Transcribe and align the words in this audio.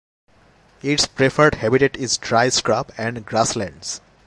Its 0.81 1.05
preferred 1.05 1.53
habitat 1.53 1.95
is 1.95 2.17
dry 2.17 2.49
scrub 2.49 2.91
and 2.97 3.23
grasslands. 3.23 4.01